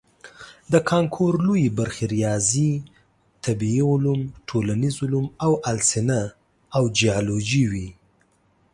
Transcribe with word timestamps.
د 0.71 0.73
کانکور 0.89 1.33
لویې 1.47 1.75
برخې 1.79 2.05
ریاضي، 2.15 2.71
طبیعي 3.45 3.83
علوم، 3.91 4.21
ټولنیز 4.47 4.95
علوم 5.05 5.25
او 5.45 5.51
السنه 5.71 6.19
او 6.77 6.83
جیولوجي 6.99 7.63
وي. 7.71 7.87